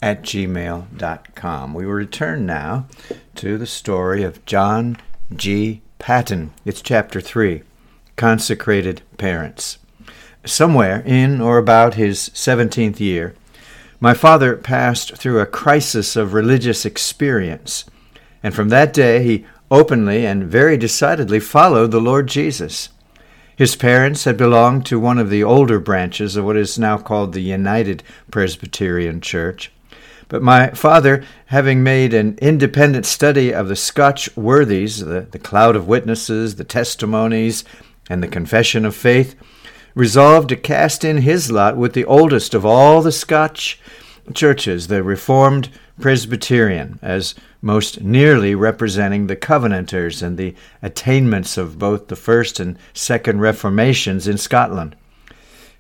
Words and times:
at 0.01 0.23
gmail.com. 0.23 1.75
We 1.75 1.85
will 1.85 1.93
return 1.93 2.47
now 2.47 2.87
to 3.37 3.59
the 3.59 3.67
story 3.67 4.23
of 4.23 4.47
John 4.47 4.97
G. 5.35 5.83
Paton. 5.99 6.53
It's 6.65 6.81
chapter 6.81 7.21
3 7.21 7.63
Consecrated 8.17 9.03
Parents. 9.17 9.79
Somewhere 10.45 11.03
in 11.05 11.41
or 11.41 11.59
about 11.59 11.95
his 11.95 12.31
17th 12.31 13.01
year, 13.01 13.35
my 14.01 14.15
father 14.15 14.57
passed 14.57 15.17
through 15.17 15.41
a 15.41 15.47
crisis 15.47 16.15
of 16.15 16.33
religious 16.33 16.87
experience, 16.87 17.85
and 18.43 18.55
from 18.55 18.69
that 18.69 18.93
day 18.93 19.25
he 19.25 19.45
openly 19.71 20.25
and 20.25 20.45
very 20.45 20.77
decidedly 20.77 21.41
followed 21.41 21.91
the 21.91 22.01
Lord 22.01 22.29
Jesus. 22.29 22.91
His 23.59 23.75
parents 23.75 24.23
had 24.23 24.37
belonged 24.37 24.87
to 24.87 25.01
one 25.01 25.19
of 25.19 25.31
the 25.31 25.43
older 25.43 25.81
branches 25.81 26.37
of 26.37 26.45
what 26.45 26.57
is 26.57 26.79
now 26.79 26.97
called 26.97 27.33
the 27.33 27.41
United 27.41 28.05
Presbyterian 28.31 29.21
Church. 29.21 29.73
But 30.29 30.45
my 30.45 30.71
father, 30.71 31.25
having 31.47 31.83
made 31.83 32.15
an 32.15 32.39
independent 32.41 33.05
study 33.05 33.53
of 33.53 33.67
the 33.67 33.75
Scotch 33.75 34.29
worthies, 34.37 35.01
the, 35.01 35.23
the 35.23 35.41
cloud 35.41 35.75
of 35.75 35.89
witnesses, 35.89 36.55
the 36.55 36.63
testimonies, 36.63 37.65
and 38.09 38.23
the 38.23 38.29
confession 38.29 38.85
of 38.85 38.95
faith, 38.95 39.35
resolved 39.93 40.51
to 40.51 40.57
cast 40.57 41.03
in 41.03 41.23
his 41.23 41.51
lot 41.51 41.77
with 41.77 41.95
the 41.95 42.05
oldest 42.05 42.55
of 42.55 42.65
all 42.65 43.03
the 43.03 43.11
Scotch 43.11 43.81
churches, 44.35 44.87
the 44.87 45.03
Reformed 45.03 45.69
Presbyterian, 46.01 46.99
as 47.03 47.35
most 47.61 48.01
nearly 48.01 48.55
representing 48.55 49.27
the 49.27 49.37
Covenanters 49.37 50.23
and 50.23 50.37
the 50.37 50.55
attainments 50.83 51.57
of 51.57 51.79
both 51.79 52.09
the 52.09 52.17
First 52.17 52.61
and 52.61 52.79
Second 52.95 53.41
Reformations 53.41 54.29
in 54.29 54.39
Scotland. 54.39 54.97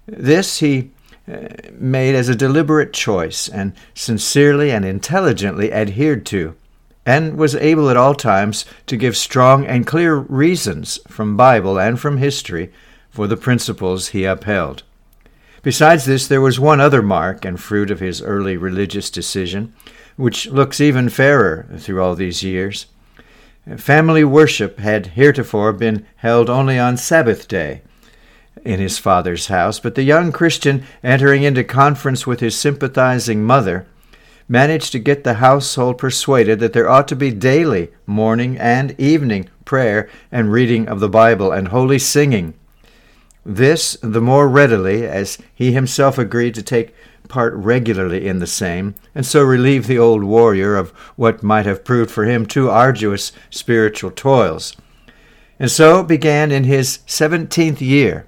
This 0.07 0.59
he 0.59 0.91
uh, 1.31 1.49
made 1.73 2.15
as 2.15 2.29
a 2.29 2.35
deliberate 2.35 2.93
choice 2.93 3.49
and 3.49 3.75
sincerely 3.95 4.71
and 4.71 4.85
intelligently 4.85 5.73
adhered 5.73 6.25
to, 6.27 6.57
and 7.05 7.37
was 7.37 7.55
able 7.55 7.91
at 7.91 7.97
all 7.97 8.15
times 8.15 8.65
to 8.87 8.97
give 8.97 9.17
strong 9.17 9.67
and 9.67 9.87
clear 9.87 10.17
reasons 10.17 10.99
from 11.07 11.37
Bible 11.37 11.79
and 11.79 12.01
from 12.01 12.17
history 12.17 12.73
for 13.11 13.27
the 13.27 13.37
principles 13.37 14.09
he 14.09 14.25
upheld. 14.25 14.83
Besides 15.63 16.05
this, 16.05 16.27
there 16.27 16.41
was 16.41 16.61
one 16.61 16.81
other 16.81 17.03
mark 17.03 17.45
and 17.45 17.61
fruit 17.61 17.91
of 17.91 18.01
his 18.01 18.23
early 18.23 18.57
religious 18.57 19.11
decision 19.11 19.75
which 20.19 20.49
looks 20.49 20.81
even 20.81 21.09
fairer 21.09 21.69
through 21.79 22.03
all 22.03 22.17
these 22.17 22.43
years. 22.43 22.87
Family 23.77 24.25
worship 24.25 24.81
had 24.81 25.09
heretofore 25.09 25.73
been 25.73 26.05
held 26.17 26.51
only 26.51 26.77
on 26.77 26.97
Sabbath 26.97 27.47
day 27.47 27.83
in 28.65 28.81
his 28.81 28.99
father's 28.99 29.47
house, 29.47 29.79
but 29.79 29.95
the 29.95 30.03
young 30.03 30.33
Christian, 30.33 30.83
entering 31.05 31.45
into 31.45 31.63
conference 31.63 32.27
with 32.27 32.41
his 32.41 32.59
sympathizing 32.59 33.45
mother, 33.45 33.87
managed 34.49 34.91
to 34.91 34.99
get 34.99 35.23
the 35.23 35.35
household 35.35 35.99
persuaded 35.99 36.59
that 36.59 36.73
there 36.73 36.91
ought 36.91 37.07
to 37.07 37.17
be 37.17 37.31
daily 37.31 37.91
morning 38.05 38.59
and 38.59 38.99
evening 38.99 39.49
prayer 39.65 40.11
and 40.33 40.51
reading 40.51 40.89
of 40.89 40.99
the 40.99 41.09
Bible 41.09 41.53
and 41.53 41.69
holy 41.69 41.99
singing. 41.99 42.55
This 43.47 43.97
the 44.03 44.21
more 44.21 44.49
readily 44.49 45.07
as 45.07 45.39
he 45.55 45.73
himself 45.73 46.19
agreed 46.19 46.57
to 46.57 46.63
take 46.63 46.93
part 47.29 47.55
regularly 47.55 48.27
in 48.27 48.39
the 48.39 48.47
same, 48.47 48.95
and 49.15 49.25
so 49.25 49.43
relieve 49.43 49.87
the 49.87 49.99
old 49.99 50.25
warrior 50.25 50.77
of 50.77 50.91
what 51.17 51.43
might 51.43 51.67
have 51.67 51.85
proved 51.85 52.11
for 52.11 52.25
him 52.25 52.47
too 52.47 52.71
arduous 52.71 53.33
spiritual 53.51 54.11
toils. 54.11 54.77
And 55.59 55.71
so 55.71 56.03
began 56.03 56.51
in 56.53 56.65
his 56.65 57.01
seventeenth 57.07 57.83
year 57.83 58.27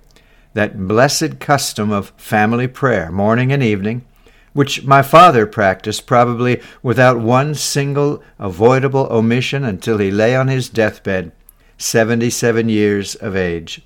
that 0.53 0.89
blessed 0.89 1.39
custom 1.39 1.93
of 1.93 2.13
family 2.17 2.67
prayer, 2.67 3.11
morning 3.13 3.53
and 3.53 3.63
evening, 3.63 4.05
which 4.53 4.85
my 4.85 5.01
father 5.01 5.47
practiced 5.47 6.07
probably 6.07 6.61
without 6.83 7.21
one 7.21 7.55
single 7.55 8.21
avoidable 8.39 9.07
omission 9.11 9.65
until 9.65 9.99
he 9.99 10.11
lay 10.11 10.35
on 10.35 10.49
his 10.49 10.69
deathbed, 10.69 11.31
seventy 11.79 12.31
seven 12.31 12.69
years 12.69 13.15
of 13.15 13.37
age. 13.37 13.83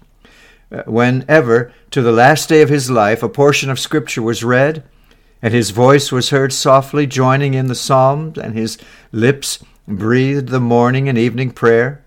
Uh, 0.72 0.82
whenever, 0.86 1.70
to 1.90 2.00
the 2.00 2.10
last 2.10 2.48
day 2.48 2.62
of 2.62 2.70
his 2.70 2.90
life, 2.90 3.22
a 3.22 3.28
portion 3.28 3.68
of 3.68 3.78
Scripture 3.78 4.22
was 4.22 4.42
read, 4.42 4.82
and 5.44 5.52
his 5.52 5.72
voice 5.72 6.10
was 6.10 6.30
heard 6.30 6.54
softly 6.54 7.06
joining 7.06 7.52
in 7.52 7.66
the 7.66 7.74
psalms, 7.74 8.38
and 8.38 8.54
his 8.54 8.78
lips 9.12 9.62
breathed 9.86 10.48
the 10.48 10.58
morning 10.58 11.06
and 11.06 11.18
evening 11.18 11.50
prayer, 11.50 12.02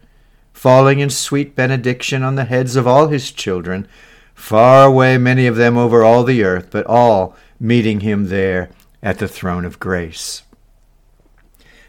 falling 0.53 0.99
in 0.99 1.11
sweet 1.11 1.55
benediction 1.55 2.23
on 2.23 2.33
the 2.33 2.45
heads 2.45 2.75
of 2.75 2.87
all 2.87 3.09
his 3.09 3.31
children, 3.31 3.87
far 4.33 4.87
away 4.87 5.19
many 5.19 5.45
of 5.45 5.55
them 5.55 5.77
over 5.77 6.03
all 6.03 6.23
the 6.23 6.43
earth, 6.43 6.69
but 6.71 6.87
all 6.87 7.35
meeting 7.59 7.99
him 7.99 8.29
there 8.29 8.71
at 9.03 9.19
the 9.19 9.27
throne 9.27 9.65
of 9.65 9.79
grace. 9.79 10.41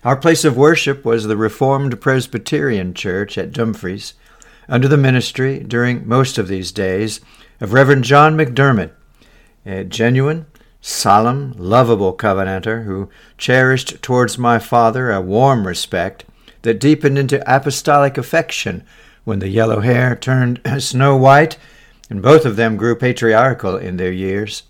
Our 0.04 0.16
place 0.16 0.44
of 0.44 0.54
worship 0.54 1.02
was 1.02 1.24
the 1.24 1.36
Reformed 1.38 1.98
Presbyterian 1.98 2.92
Church 2.92 3.38
at 3.38 3.52
Dumfries, 3.52 4.12
under 4.68 4.86
the 4.86 4.98
ministry, 4.98 5.60
during 5.60 6.06
most 6.06 6.36
of 6.36 6.48
these 6.48 6.72
days, 6.72 7.22
of 7.58 7.72
Reverend 7.72 8.04
John 8.04 8.36
McDermid, 8.36 8.90
a 9.64 9.84
genuine 9.84 10.44
solemn, 10.80 11.52
lovable 11.56 12.12
Covenanter 12.12 12.84
who 12.84 13.08
cherished 13.36 14.02
towards 14.02 14.38
my 14.38 14.58
father 14.58 15.10
a 15.10 15.20
warm 15.20 15.66
respect 15.66 16.24
that 16.62 16.80
deepened 16.80 17.18
into 17.18 17.42
apostolic 17.52 18.18
affection 18.18 18.84
when 19.24 19.38
the 19.38 19.48
yellow 19.48 19.80
hair 19.80 20.16
turned 20.16 20.60
snow 20.78 21.16
white 21.16 21.56
and 22.10 22.22
both 22.22 22.44
of 22.44 22.56
them 22.56 22.76
grew 22.76 22.96
patriarchal 22.96 23.76
in 23.76 23.96
their 23.96 24.12
years. 24.12 24.62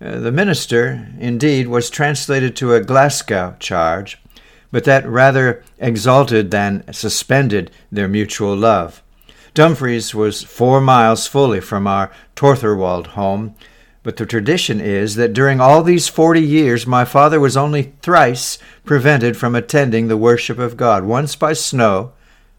Uh, 0.00 0.18
the 0.18 0.32
minister, 0.32 1.08
indeed, 1.18 1.68
was 1.68 1.90
translated 1.90 2.56
to 2.56 2.74
a 2.74 2.82
Glasgow 2.82 3.54
charge, 3.60 4.18
but 4.72 4.84
that 4.84 5.06
rather 5.06 5.62
exalted 5.78 6.50
than 6.50 6.90
suspended 6.92 7.70
their 7.92 8.08
mutual 8.08 8.56
love. 8.56 9.02
Dumfries 9.52 10.14
was 10.14 10.42
four 10.42 10.80
miles 10.80 11.26
fully 11.26 11.60
from 11.60 11.86
our 11.86 12.10
Torthorwald 12.34 13.08
home, 13.08 13.54
but 14.02 14.16
the 14.16 14.26
tradition 14.26 14.80
is 14.80 15.14
that 15.16 15.32
during 15.32 15.60
all 15.60 15.82
these 15.82 16.08
forty 16.08 16.40
years 16.40 16.86
my 16.86 17.04
father 17.04 17.38
was 17.38 17.56
only 17.56 17.92
thrice 18.02 18.58
prevented 18.84 19.36
from 19.36 19.54
attending 19.54 20.08
the 20.08 20.16
worship 20.16 20.58
of 20.58 20.76
God, 20.76 21.04
once 21.04 21.36
by 21.36 21.52
snow, 21.52 22.12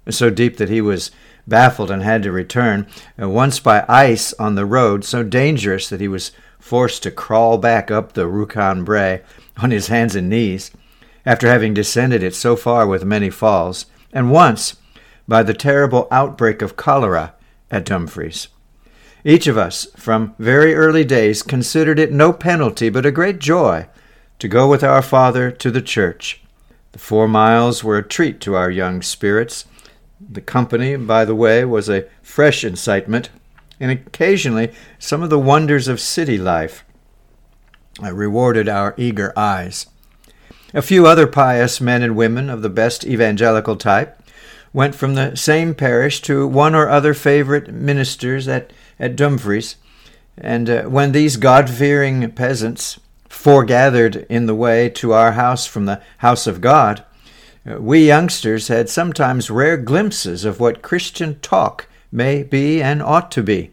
so 0.10 0.30
deep 0.30 0.58
that 0.58 0.70
he 0.70 0.82
was 0.82 1.12
baffled 1.48 1.90
and 1.90 2.04
had 2.04 2.24
to 2.24 2.32
return, 2.32 2.88
and 3.18 3.34
once 3.34 3.60
by 3.60 3.84
ice 3.90 4.34
on 4.34 4.56
the 4.56 4.66
road, 4.66 5.04
so 5.04 5.24
dangerous 5.24 5.90
that 5.90 6.02
he 6.02 6.08
was 6.08 6.32
forced 6.60 7.02
to 7.04 7.12
crawl 7.12 7.58
back 7.58 7.90
up 7.90 8.14
the 8.14 8.28
Roucan 8.28 8.86
Brae 8.86 9.22
on 9.58 9.72
his 9.72 9.88
hands 9.88 10.16
and 10.16 10.30
knees, 10.30 10.72
after 11.26 11.48
having 11.48 11.74
descended 11.74 12.24
it 12.24 12.36
so 12.36 12.56
far 12.56 12.86
with 12.86 13.04
many 13.04 13.30
falls, 13.30 13.88
and 14.14 14.32
once 14.32 14.76
by 15.28 15.44
the 15.44 15.54
terrible 15.54 16.08
outbreak 16.12 16.62
of 16.62 16.76
cholera 16.76 17.34
at 17.70 17.86
Dumfries. 17.86 18.48
Each 19.24 19.48
of 19.48 19.58
us, 19.58 19.88
from 19.96 20.34
very 20.40 20.74
early 20.74 21.04
days, 21.04 21.44
considered 21.44 22.00
it 22.00 22.12
no 22.12 22.34
penalty 22.34 22.90
but 22.90 23.06
a 23.06 23.12
great 23.12 23.40
joy 23.40 23.88
to 24.40 24.48
go 24.48 24.68
with 24.68 24.84
our 24.84 25.04
Father 25.04 25.52
to 25.52 25.70
the 25.70 25.82
church. 25.82 26.42
The 26.94 27.00
four 27.00 27.28
miles 27.28 27.84
were 27.84 27.98
a 27.98 28.08
treat 28.08 28.42
to 28.42 28.56
our 28.56 28.72
young 28.72 29.02
spirits. 29.02 29.66
The 30.20 30.42
company, 30.42 30.96
by 30.96 31.26
the 31.26 31.36
way, 31.36 31.64
was 31.64 31.88
a 31.88 32.06
fresh 32.22 32.64
incitement, 32.64 33.30
and 33.80 33.92
occasionally 33.92 34.72
some 34.98 35.22
of 35.22 35.30
the 35.30 35.40
wonders 35.40 35.88
of 35.88 36.00
city 36.00 36.38
life 36.38 36.84
uh, 38.02 38.12
rewarded 38.14 38.68
our 38.68 38.96
eager 38.98 39.38
eyes. 39.38 39.86
A 40.74 40.82
few 40.82 41.06
other 41.06 41.28
pious 41.28 41.80
men 41.80 42.02
and 42.02 42.16
women 42.16 42.50
of 42.50 42.62
the 42.62 42.70
best 42.70 43.06
evangelical 43.06 43.76
type 43.76 44.22
went 44.74 44.96
from 44.96 45.16
the 45.16 45.36
same 45.36 45.76
parish 45.76 46.22
to 46.22 46.48
one 46.48 46.74
or 46.74 46.90
other 46.90 47.14
favorite 47.14 47.72
ministers 47.74 48.48
at 48.48 48.72
at 49.02 49.18
Dumfries. 49.18 49.76
And 50.38 50.70
uh, 50.70 50.84
when 50.84 51.12
these 51.12 51.36
God 51.36 51.70
fearing 51.70 52.32
peasants 52.32 53.00
foregathered 53.28 54.26
in 54.30 54.46
the 54.46 54.56
way 54.56 54.88
to 54.90 55.12
our 55.12 55.34
house 55.34 55.66
from 55.66 55.86
the 55.86 56.02
house 56.20 56.48
of 56.48 56.62
God, 56.62 57.04
uh, 57.70 57.82
we 57.82 58.08
youngsters 58.08 58.70
had 58.70 58.90
sometimes 58.90 59.50
rare 59.50 59.76
glimpses 59.78 60.46
of 60.46 60.60
what 60.60 60.82
Christian 60.82 61.40
talk 61.42 61.88
may 62.12 62.44
be 62.44 62.82
and 62.82 63.02
ought 63.02 63.32
to 63.32 63.44
be. 63.44 63.72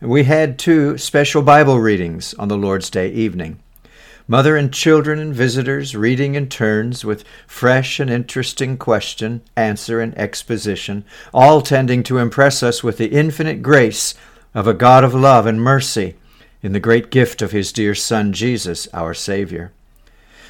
We 0.00 0.24
had 0.24 0.58
two 0.58 0.98
special 0.98 1.42
Bible 1.42 1.80
readings 1.80 2.34
on 2.34 2.48
the 2.48 2.56
Lord's 2.58 2.90
Day 2.90 3.10
evening. 3.10 3.58
mother 4.30 4.58
and 4.58 4.72
children 4.74 5.18
and 5.18 5.34
visitors 5.34 5.96
reading 5.96 6.34
in 6.34 6.46
turns 6.48 7.02
with 7.02 7.24
fresh 7.46 7.98
and 7.98 8.10
interesting 8.10 8.76
question, 8.76 9.40
answer, 9.56 10.00
and 10.00 10.16
exposition, 10.18 11.02
all 11.32 11.62
tending 11.62 12.02
to 12.02 12.18
impress 12.18 12.62
us 12.62 12.84
with 12.84 12.98
the 12.98 13.06
infinite 13.06 13.62
grace 13.62 14.14
of 14.58 14.66
a 14.66 14.74
God 14.74 15.04
of 15.04 15.14
love 15.14 15.46
and 15.46 15.60
mercy 15.60 16.16
in 16.64 16.72
the 16.72 16.80
great 16.80 17.12
gift 17.12 17.40
of 17.42 17.52
his 17.52 17.70
dear 17.70 17.94
Son 17.94 18.32
Jesus, 18.32 18.88
our 18.92 19.14
Savior. 19.14 19.70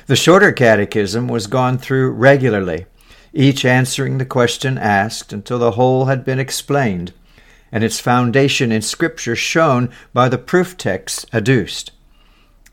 The 0.06 0.16
shorter 0.16 0.50
catechism 0.50 1.28
was 1.28 1.46
gone 1.46 1.76
through 1.76 2.12
regularly, 2.12 2.86
each 3.34 3.66
answering 3.66 4.16
the 4.16 4.24
question 4.24 4.78
asked 4.78 5.34
until 5.34 5.58
the 5.58 5.72
whole 5.72 6.06
had 6.06 6.24
been 6.24 6.38
explained, 6.38 7.12
and 7.70 7.84
its 7.84 8.00
foundation 8.00 8.72
in 8.72 8.80
Scripture 8.80 9.36
shown 9.36 9.90
by 10.14 10.30
the 10.30 10.38
proof 10.38 10.78
texts 10.78 11.26
adduced. 11.30 11.90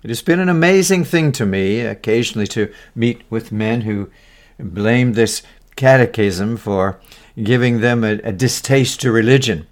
It 0.04 0.10
has 0.10 0.22
been 0.22 0.40
an 0.40 0.48
amazing 0.48 1.04
thing 1.04 1.34
to 1.34 1.46
me 1.46 1.82
occasionally 1.82 2.48
to 2.48 2.72
meet 2.96 3.24
with 3.30 3.52
men 3.52 3.82
who 3.82 4.10
blame 4.58 5.12
this 5.12 5.44
catechism 5.76 6.56
for 6.56 7.02
giving 7.44 7.82
them 7.82 8.06
a, 8.06 8.20
a 8.24 8.32
distaste 8.32 9.02
to 9.02 9.12
religion. 9.12 9.68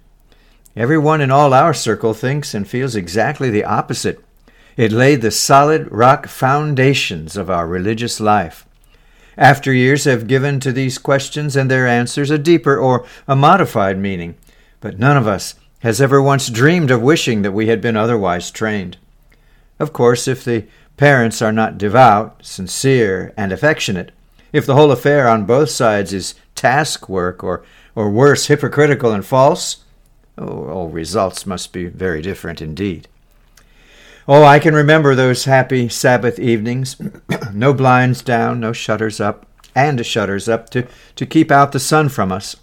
Everyone 0.76 1.20
in 1.20 1.30
all 1.30 1.54
our 1.54 1.72
circle 1.72 2.14
thinks 2.14 2.52
and 2.52 2.66
feels 2.66 2.96
exactly 2.96 3.48
the 3.48 3.64
opposite. 3.64 4.18
It 4.76 4.90
laid 4.90 5.22
the 5.22 5.30
solid 5.30 5.90
rock 5.92 6.26
foundations 6.26 7.36
of 7.36 7.48
our 7.48 7.68
religious 7.68 8.18
life. 8.18 8.66
After 9.38 9.72
years 9.72 10.04
have 10.04 10.26
given 10.26 10.58
to 10.60 10.72
these 10.72 10.98
questions 10.98 11.54
and 11.54 11.70
their 11.70 11.86
answers 11.86 12.30
a 12.30 12.38
deeper 12.38 12.76
or 12.76 13.06
a 13.28 13.36
modified 13.36 13.98
meaning, 13.98 14.34
but 14.80 14.98
none 14.98 15.16
of 15.16 15.28
us 15.28 15.54
has 15.80 16.00
ever 16.00 16.20
once 16.20 16.48
dreamed 16.48 16.90
of 16.90 17.02
wishing 17.02 17.42
that 17.42 17.52
we 17.52 17.68
had 17.68 17.80
been 17.80 17.96
otherwise 17.96 18.50
trained. 18.50 18.96
Of 19.78 19.92
course, 19.92 20.26
if 20.26 20.44
the 20.44 20.66
parents 20.96 21.40
are 21.40 21.52
not 21.52 21.78
devout, 21.78 22.44
sincere, 22.44 23.32
and 23.36 23.52
affectionate, 23.52 24.10
if 24.52 24.66
the 24.66 24.74
whole 24.74 24.90
affair 24.90 25.28
on 25.28 25.46
both 25.46 25.70
sides 25.70 26.12
is 26.12 26.34
task 26.56 27.08
work, 27.08 27.44
or, 27.44 27.62
or 27.94 28.10
worse, 28.10 28.46
hypocritical 28.46 29.12
and 29.12 29.24
false, 29.24 29.83
all 30.38 30.88
results 30.88 31.46
must 31.46 31.72
be 31.72 31.86
very 31.86 32.22
different 32.22 32.60
indeed. 32.60 33.08
Oh, 34.26 34.42
I 34.42 34.58
can 34.58 34.74
remember 34.74 35.14
those 35.14 35.44
happy 35.44 35.88
Sabbath 35.88 36.38
evenings. 36.38 36.96
no 37.52 37.74
blinds 37.74 38.22
down, 38.22 38.60
no 38.60 38.72
shutters 38.72 39.20
up, 39.20 39.46
and 39.74 40.04
shutters 40.04 40.48
up 40.48 40.70
to, 40.70 40.86
to 41.16 41.26
keep 41.26 41.50
out 41.50 41.72
the 41.72 41.80
sun 41.80 42.08
from 42.08 42.32
us, 42.32 42.56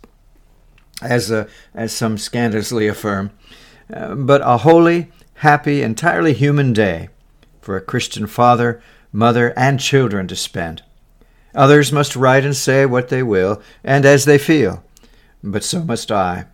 as, 1.02 1.32
as 1.74 1.94
some 1.94 2.18
scandalously 2.18 2.88
affirm. 2.88 3.32
Uh, 3.94 4.16
but 4.16 4.42
a 4.44 4.58
holy, 4.58 5.12
happy, 5.36 5.84
entirely 5.84 6.34
human 6.34 6.74
day 6.74 7.10
for 7.62 7.78
a 7.78 7.82
Christian 7.82 8.26
father, 8.26 8.82
mother, 9.12 9.54
and 9.56 9.80
children 9.80 10.28
to 10.28 10.36
spend. 10.36 10.82
Others 11.54 11.92
must 11.92 12.16
write 12.16 12.46
and 12.46 12.56
say 12.56 12.86
what 12.86 13.10
they 13.10 13.22
will, 13.22 13.62
and 13.84 14.06
as 14.06 14.26
they 14.26 14.38
feel. 14.38 14.84
But 15.44 15.64
so 15.64 15.84
must 15.84 16.12
I. 16.12 16.46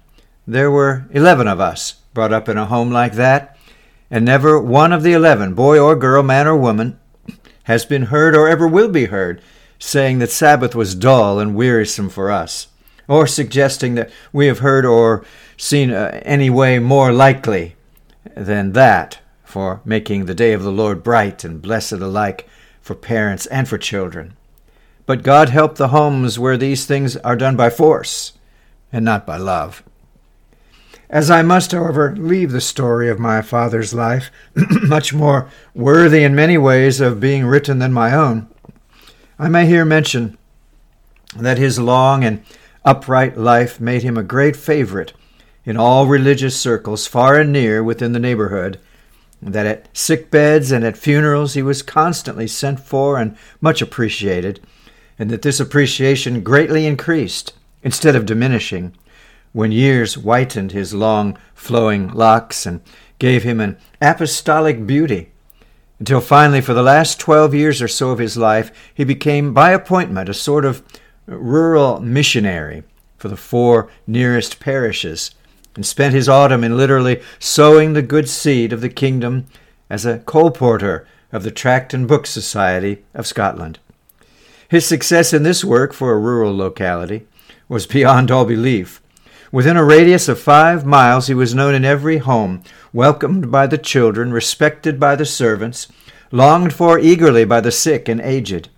There 0.49 0.71
were 0.71 1.07
eleven 1.11 1.45
of 1.45 1.59
us 1.59 1.95
brought 2.13 2.31
up 2.31 2.47
in 2.47 2.57
a 2.57 2.67
home 2.67 2.89
like 2.89 3.13
that, 3.15 3.57
and 4.09 4.23
never 4.23 4.57
one 4.57 4.93
of 4.93 5.03
the 5.03 5.11
eleven, 5.11 5.53
boy 5.53 5.77
or 5.77 5.93
girl, 5.93 6.23
man 6.23 6.47
or 6.47 6.55
woman, 6.55 6.97
has 7.63 7.83
been 7.83 8.03
heard 8.03 8.33
or 8.33 8.47
ever 8.47 8.65
will 8.65 8.87
be 8.87 9.05
heard 9.05 9.41
saying 9.77 10.19
that 10.19 10.31
Sabbath 10.31 10.73
was 10.73 10.95
dull 10.95 11.37
and 11.37 11.53
wearisome 11.53 12.09
for 12.09 12.31
us, 12.31 12.67
or 13.09 13.27
suggesting 13.27 13.95
that 13.95 14.09
we 14.31 14.47
have 14.47 14.59
heard 14.59 14.85
or 14.85 15.25
seen 15.57 15.91
uh, 15.91 16.21
any 16.23 16.49
way 16.49 16.79
more 16.79 17.11
likely 17.11 17.75
than 18.33 18.71
that 18.71 19.19
for 19.43 19.81
making 19.83 20.25
the 20.25 20.33
day 20.33 20.53
of 20.53 20.63
the 20.63 20.71
Lord 20.71 21.03
bright 21.03 21.43
and 21.43 21.61
blessed 21.61 21.93
alike 21.93 22.47
for 22.79 22.95
parents 22.95 23.47
and 23.47 23.67
for 23.67 23.77
children. 23.77 24.37
But 25.05 25.23
God 25.23 25.49
help 25.49 25.75
the 25.75 25.89
homes 25.89 26.39
where 26.39 26.55
these 26.55 26.85
things 26.85 27.17
are 27.17 27.35
done 27.35 27.57
by 27.57 27.69
force 27.69 28.31
and 28.93 29.03
not 29.03 29.25
by 29.25 29.35
love. 29.35 29.83
As 31.09 31.31
I 31.31 31.41
must, 31.41 31.71
however, 31.71 32.13
leave 32.17 32.51
the 32.51 32.59
story 32.59 33.09
of 33.09 33.17
my 33.17 33.41
father's 33.41 33.93
life, 33.93 34.29
much 34.55 35.13
more 35.13 35.49
worthy 35.73 36.23
in 36.23 36.35
many 36.35 36.57
ways 36.57 36.99
of 36.99 37.21
being 37.21 37.45
written 37.45 37.79
than 37.79 37.93
my 37.93 38.13
own, 38.13 38.47
I 39.39 39.47
may 39.47 39.67
here 39.67 39.85
mention 39.85 40.37
that 41.35 41.57
his 41.57 41.79
long 41.79 42.25
and 42.25 42.43
upright 42.83 43.37
life 43.37 43.79
made 43.79 44.03
him 44.03 44.17
a 44.17 44.23
great 44.23 44.57
favorite 44.57 45.13
in 45.63 45.77
all 45.77 46.07
religious 46.07 46.59
circles 46.59 47.07
far 47.07 47.39
and 47.39 47.53
near 47.53 47.81
within 47.81 48.11
the 48.11 48.19
neighborhood, 48.19 48.79
that 49.41 49.65
at 49.65 49.95
sick 49.95 50.29
beds 50.29 50.71
and 50.71 50.83
at 50.83 50.97
funerals 50.97 51.53
he 51.53 51.61
was 51.61 51.81
constantly 51.81 52.47
sent 52.47 52.81
for 52.81 53.17
and 53.17 53.37
much 53.61 53.81
appreciated, 53.81 54.59
and 55.17 55.29
that 55.29 55.41
this 55.41 55.59
appreciation 55.59 56.41
greatly 56.41 56.85
increased 56.85 57.53
instead 57.81 58.15
of 58.15 58.25
diminishing 58.25 58.93
when 59.57 59.71
years 59.71 60.13
whitened 60.13 60.71
his 60.71 60.93
long 60.93 61.35
flowing 61.55 62.09
locks 62.09 62.67
and 62.67 62.79
gave 63.17 63.41
him 63.41 63.59
an 63.59 63.75
apostolic 63.99 64.85
beauty 64.85 65.31
until 65.97 66.21
finally, 66.21 66.61
for 66.61 66.75
the 66.75 66.83
last 66.83 67.19
twelve 67.19 67.55
years 67.55 67.81
or 67.81 67.87
so 67.87 68.11
of 68.11 68.19
his 68.19 68.37
life, 68.37 68.71
he 68.93 69.03
became, 69.03 69.55
by 69.55 69.71
appointment, 69.71 70.29
a 70.29 70.33
sort 70.35 70.63
of 70.63 70.83
rural 71.25 71.99
missionary 71.99 72.83
for 73.17 73.29
the 73.29 73.35
four 73.35 73.89
nearest 74.05 74.59
parishes 74.59 75.31
and 75.75 75.83
spent 75.83 76.13
his 76.13 76.29
autumn 76.29 76.63
in 76.63 76.77
literally 76.77 77.19
sowing 77.39 77.93
the 77.93 78.03
good 78.03 78.29
seed 78.29 78.71
of 78.71 78.81
the 78.81 78.89
kingdom 78.89 79.47
as 79.89 80.05
a 80.05 80.19
colporteur 80.19 81.03
of 81.31 81.41
the 81.41 81.49
Tract 81.49 81.95
and 81.95 82.07
Book 82.07 82.27
Society 82.27 83.03
of 83.15 83.25
Scotland. 83.25 83.79
His 84.69 84.85
success 84.85 85.33
in 85.33 85.41
this 85.41 85.65
work 85.65 85.93
for 85.93 86.11
a 86.11 86.19
rural 86.19 86.55
locality 86.55 87.25
was 87.67 87.87
beyond 87.87 88.29
all 88.29 88.45
belief. 88.45 89.01
Within 89.51 89.77
a 89.77 89.83
radius 89.83 90.27
of 90.27 90.39
five 90.39 90.85
miles, 90.85 91.27
he 91.27 91.33
was 91.33 91.55
known 91.55 91.73
in 91.73 91.85
every 91.85 92.17
home, 92.17 92.63
welcomed 92.91 93.49
by 93.49 93.65
the 93.67 93.77
children, 93.77 94.31
respected 94.31 94.99
by 94.99 95.15
the 95.15 95.25
servants, 95.25 95.87
longed 96.31 96.73
for 96.73 96.99
eagerly 96.99 97.45
by 97.45 97.61
the 97.61 97.71
sick 97.71 98.09
and 98.09 98.19
aged. 98.19 98.69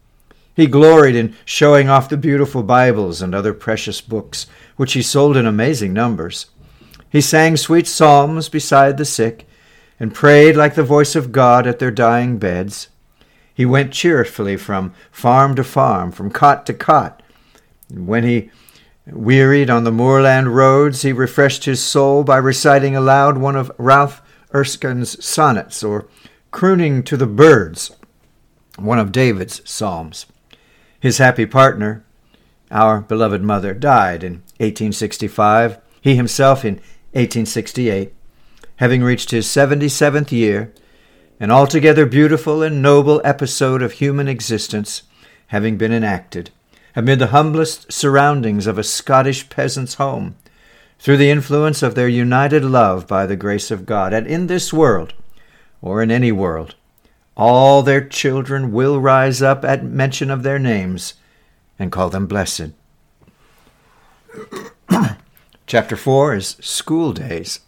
He 0.56 0.68
gloried 0.68 1.16
in 1.16 1.36
showing 1.46 1.90
off 1.90 2.10
the 2.10 2.18
beautiful 2.18 2.64
Bibles 2.64 3.22
and 3.22 3.34
other 3.34 3.54
precious 3.54 4.02
books, 4.02 4.46
which 4.76 4.94
he 4.94 5.02
sold 5.02 5.38
in 5.38 5.46
amazing 5.46 5.94
numbers. 5.94 6.48
He 7.10 7.22
sang 7.22 7.58
sweet 7.58 7.88
psalms 7.88 8.50
beside 8.50 8.98
the 8.98 9.06
sick, 9.06 9.48
and 10.00 10.14
prayed 10.14 10.56
like 10.56 10.76
the 10.76 10.84
voice 10.84 11.16
of 11.16 11.32
God 11.32 11.66
at 11.66 11.80
their 11.80 11.92
dying 11.92 12.38
beds. 12.38 12.90
He 13.54 13.66
went 13.66 13.92
cheerfully 13.92 14.56
from 14.56 14.94
farm 15.12 15.56
to 15.56 15.64
farm, 15.64 16.12
from 16.12 16.30
cot 16.30 16.66
to 16.68 16.74
cot. 16.74 17.24
And 17.90 18.08
when 18.08 18.24
he 18.24 18.52
wearied 19.14 19.70
on 19.70 19.84
the 19.84 19.92
moorland 19.92 20.56
roads, 20.56 21.02
he 21.02 21.12
refreshed 21.12 21.66
his 21.66 21.84
soul 21.84 22.24
by 22.24 22.38
reciting 22.38 22.96
aloud 22.96 23.38
one 23.38 23.56
of 23.56 23.72
Ralph 23.78 24.22
Erskine's 24.54 25.24
sonnets, 25.24 25.84
or 25.84 26.08
crooning 26.52 27.04
to 27.04 27.18
the 27.18 27.28
birds, 27.28 27.92
one 28.78 29.00
of 29.00 29.12
David's 29.12 29.62
psalms. 29.70 30.26
His 31.00 31.18
happy 31.18 31.46
partner, 31.46 32.04
our 32.72 33.02
beloved 33.02 33.42
mother, 33.42 33.74
died 33.74 34.24
in 34.24 34.34
1865. 34.58 35.80
He 36.02 36.16
himself 36.16 36.66
in 36.66 36.76
1868, 37.14 38.14
having 38.78 39.04
reached 39.04 39.32
his 39.32 39.48
77th 39.48 40.32
year, 40.32 40.74
an 41.40 41.52
altogether 41.52 42.06
beautiful 42.06 42.62
and 42.62 42.82
noble 42.82 43.22
episode 43.24 43.82
of 43.82 43.94
human 43.94 44.28
existence 44.28 45.04
having 45.48 45.78
been 45.78 45.92
enacted, 45.92 46.52
amid 46.96 47.20
the 47.20 47.28
humblest 47.28 47.92
surroundings 47.92 48.68
of 48.68 48.78
a 48.78 48.84
Scottish 48.84 49.50
peasant's 49.50 49.96
home, 49.96 50.36
through 51.00 51.18
the 51.18 51.30
influence 51.30 51.82
of 51.82 51.96
their 51.96 52.08
united 52.08 52.64
love 52.64 53.08
by 53.08 53.26
the 53.26 53.36
grace 53.36 53.72
of 53.72 53.86
God, 53.86 54.14
and 54.14 54.28
in 54.28 54.48
this 54.48 54.74
world, 54.74 55.14
or 55.82 56.04
in 56.04 56.12
any 56.12 56.32
world, 56.32 56.76
all 57.38 57.82
their 57.82 58.06
children 58.06 58.72
will 58.72 59.00
rise 59.00 59.42
up 59.42 59.64
at 59.64 59.84
mention 59.84 60.30
of 60.30 60.44
their 60.44 60.60
names 60.60 61.14
and 61.80 61.92
call 61.92 62.10
them 62.10 62.28
blessed. 62.28 62.72
Chapter 65.68 65.96
4 65.96 66.36
is 66.36 66.58
School 66.60 67.14
Days. 67.14 67.62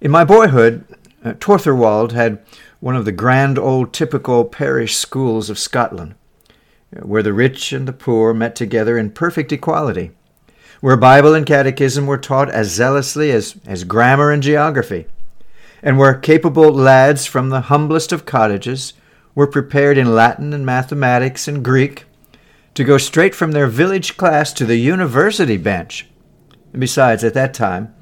In 0.00 0.10
my 0.10 0.24
boyhood, 0.24 0.84
uh, 1.24 1.32
Torthorwald 1.34 2.12
had 2.12 2.38
one 2.78 2.94
of 2.94 3.04
the 3.04 3.12
grand 3.12 3.58
old 3.58 3.92
typical 3.92 4.44
parish 4.44 4.96
schools 4.96 5.50
of 5.50 5.58
Scotland, 5.58 6.14
where 7.02 7.22
the 7.22 7.32
rich 7.32 7.72
and 7.72 7.86
the 7.86 7.92
poor 7.92 8.32
met 8.34 8.56
together 8.56 8.98
in 8.98 9.10
perfect 9.10 9.52
equality, 9.52 10.12
where 10.80 10.96
Bible 10.96 11.34
and 11.34 11.46
catechism 11.46 12.06
were 12.06 12.18
taught 12.18 12.50
as 12.50 12.70
zealously 12.70 13.30
as, 13.30 13.56
as 13.66 13.84
grammar 13.84 14.30
and 14.30 14.42
geography, 14.42 15.06
and 15.82 15.98
where 15.98 16.14
capable 16.14 16.72
lads 16.72 17.26
from 17.26 17.50
the 17.50 17.62
humblest 17.62 18.12
of 18.12 18.26
cottages 18.26 18.92
were 19.34 19.46
prepared 19.46 19.98
in 19.98 20.14
Latin 20.14 20.52
and 20.52 20.64
mathematics 20.64 21.46
and 21.46 21.64
Greek 21.64 22.04
to 22.74 22.84
go 22.84 22.98
straight 22.98 23.34
from 23.34 23.52
their 23.52 23.66
village 23.66 24.16
class 24.16 24.52
to 24.52 24.64
the 24.64 24.76
university 24.76 25.56
bench 25.56 26.06
and 26.76 26.80
besides, 26.80 27.24
at 27.24 27.32
that 27.32 27.54
time, 27.54 27.94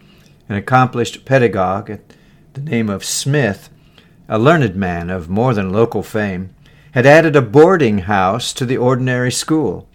an 0.49 0.57
accomplished 0.57 1.25
pedagogue, 1.25 1.91
at 1.91 2.13
the 2.55 2.61
name 2.61 2.91
of 2.91 3.05
Smith, 3.05 3.71
a 4.29 4.37
learned 4.37 4.75
man 4.75 5.11
of 5.11 5.29
more 5.29 5.55
than 5.55 5.73
local 5.73 6.03
fame, 6.03 6.54
had 6.95 7.07
added 7.07 7.35
a 7.35 7.43
boarding 7.43 7.99
house 7.99 8.53
to 8.53 8.65
the 8.65 8.77
ordinary 8.77 9.33
school, 9.33 9.89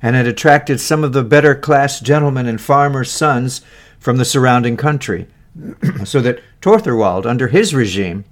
and 0.00 0.14
had 0.14 0.28
attracted 0.28 0.80
some 0.80 1.02
of 1.02 1.12
the 1.12 1.24
better 1.24 1.52
class 1.52 1.98
gentlemen 1.98 2.46
and 2.46 2.60
farmers' 2.60 3.10
sons 3.10 3.60
from 3.98 4.18
the 4.18 4.24
surrounding 4.24 4.76
country, 4.76 5.26
so 6.04 6.20
that 6.20 6.40
Torthorwald, 6.62 7.26
under 7.26 7.48
his 7.48 7.74
regime, 7.74 8.24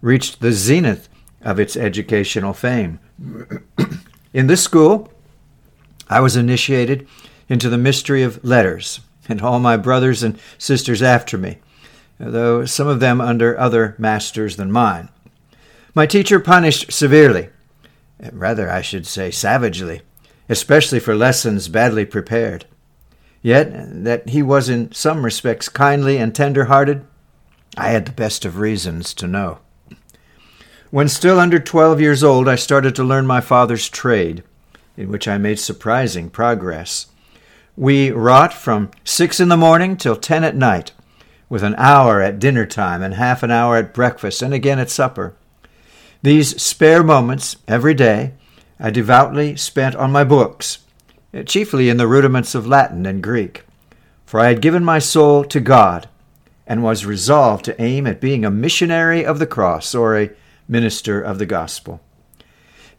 reached 0.00 0.40
the 0.40 0.50
zenith 0.50 1.08
of 1.42 1.60
its 1.60 1.76
educational 1.76 2.52
fame. 2.52 2.98
In 4.34 4.48
this 4.48 4.64
school, 4.64 5.08
I 6.08 6.18
was 6.18 6.36
initiated 6.36 7.06
into 7.48 7.68
the 7.68 7.78
mystery 7.78 8.24
of 8.24 8.42
letters, 8.44 8.98
and 9.28 9.40
all 9.40 9.60
my 9.60 9.76
brothers 9.76 10.24
and 10.24 10.36
sisters 10.58 11.02
after 11.02 11.38
me, 11.38 11.58
though 12.18 12.64
some 12.64 12.88
of 12.88 12.98
them 12.98 13.20
under 13.20 13.56
other 13.56 13.94
masters 13.96 14.56
than 14.56 14.72
mine. 14.72 15.08
My 15.94 16.06
teacher 16.06 16.40
punished 16.40 16.90
severely, 16.90 17.50
rather, 18.32 18.70
I 18.70 18.82
should 18.82 19.06
say, 19.06 19.30
savagely, 19.30 20.02
especially 20.48 21.00
for 21.00 21.14
lessons 21.14 21.68
badly 21.68 22.04
prepared. 22.04 22.66
Yet, 23.42 23.70
that 24.04 24.28
he 24.28 24.42
was 24.42 24.68
in 24.68 24.92
some 24.92 25.24
respects 25.24 25.68
kindly 25.68 26.18
and 26.18 26.34
tender 26.34 26.66
hearted, 26.66 27.06
I 27.76 27.88
had 27.88 28.04
the 28.04 28.12
best 28.12 28.44
of 28.44 28.58
reasons 28.58 29.14
to 29.14 29.26
know. 29.26 29.58
When 30.90 31.08
still 31.08 31.38
under 31.38 31.58
twelve 31.58 32.00
years 32.00 32.24
old, 32.24 32.48
I 32.48 32.56
started 32.56 32.94
to 32.96 33.04
learn 33.04 33.26
my 33.26 33.40
father's 33.40 33.88
trade 33.88 34.42
in 34.96 35.10
which 35.10 35.28
I 35.28 35.38
made 35.38 35.58
surprising 35.58 36.28
progress. 36.28 37.06
We 37.76 38.10
wrought 38.10 38.52
from 38.52 38.90
six 39.04 39.40
in 39.40 39.48
the 39.48 39.56
morning 39.56 39.96
till 39.96 40.16
ten 40.16 40.44
at 40.44 40.56
night, 40.56 40.92
with 41.48 41.62
an 41.62 41.76
hour 41.78 42.20
at 42.20 42.38
dinner 42.38 42.66
time 42.66 43.02
and 43.02 43.14
half 43.14 43.42
an 43.42 43.50
hour 43.50 43.76
at 43.76 43.94
breakfast 43.94 44.42
and 44.42 44.52
again 44.52 44.78
at 44.78 44.90
supper. 44.90 45.34
These 46.22 46.60
spare 46.60 47.02
moments 47.02 47.56
every 47.66 47.94
day 47.94 48.34
I 48.78 48.90
devoutly 48.90 49.56
spent 49.56 49.96
on 49.96 50.12
my 50.12 50.22
books, 50.22 50.80
eh, 51.32 51.44
chiefly 51.44 51.88
in 51.88 51.96
the 51.96 52.06
rudiments 52.06 52.54
of 52.54 52.66
Latin 52.66 53.06
and 53.06 53.22
Greek, 53.22 53.64
for 54.26 54.38
I 54.38 54.48
had 54.48 54.60
given 54.60 54.84
my 54.84 54.98
soul 54.98 55.44
to 55.44 55.60
God 55.60 56.08
and 56.66 56.82
was 56.82 57.06
resolved 57.06 57.64
to 57.64 57.80
aim 57.80 58.06
at 58.06 58.20
being 58.20 58.44
a 58.44 58.50
missionary 58.50 59.24
of 59.24 59.38
the 59.38 59.46
cross 59.46 59.94
or 59.94 60.16
a 60.16 60.30
minister 60.68 61.20
of 61.22 61.38
the 61.38 61.46
gospel. 61.46 62.02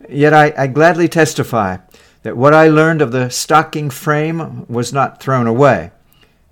Yet 0.09 0.33
I, 0.33 0.53
I 0.57 0.67
gladly 0.67 1.07
testify 1.07 1.77
that 2.23 2.37
what 2.37 2.55
I 2.55 2.67
learned 2.69 3.03
of 3.03 3.11
the 3.11 3.29
stocking 3.29 3.91
frame 3.91 4.65
was 4.67 4.91
not 4.91 5.21
thrown 5.21 5.45
away. 5.45 5.91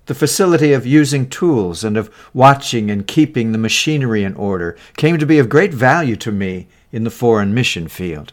The 0.06 0.14
facility 0.14 0.72
of 0.72 0.86
using 0.86 1.28
tools 1.28 1.84
and 1.84 1.96
of 1.96 2.10
watching 2.34 2.90
and 2.90 3.06
keeping 3.06 3.52
the 3.52 3.58
machinery 3.58 4.24
in 4.24 4.34
order 4.34 4.76
came 4.96 5.18
to 5.18 5.26
be 5.26 5.38
of 5.38 5.48
great 5.48 5.72
value 5.72 6.16
to 6.16 6.32
me 6.32 6.68
in 6.90 7.04
the 7.04 7.10
foreign 7.10 7.54
mission 7.54 7.86
field. 7.86 8.32